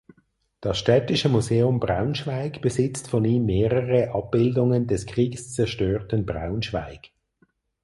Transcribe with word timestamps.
Das 0.61 0.79
Städtische 0.79 1.29
Museum 1.29 1.79
Braunschweig 1.79 2.59
besitzt 2.63 3.07
von 3.07 3.23
ihm 3.23 3.45
mehrere 3.45 4.15
Abbildungen 4.15 4.87
des 4.87 5.05
kriegszerstörten 5.05 6.25
Braunschweig. 6.25 7.11